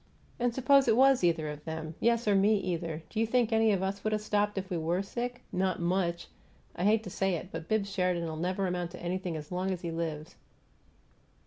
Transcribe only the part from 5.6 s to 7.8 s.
much! I hate to say it, but